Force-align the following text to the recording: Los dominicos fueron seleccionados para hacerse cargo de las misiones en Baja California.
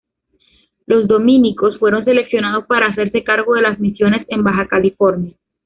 Los 0.87 1.07
dominicos 1.07 1.77
fueron 1.77 2.03
seleccionados 2.05 2.65
para 2.65 2.87
hacerse 2.87 3.23
cargo 3.23 3.53
de 3.53 3.61
las 3.61 3.79
misiones 3.79 4.25
en 4.29 4.43
Baja 4.43 4.67
California. 4.67 5.35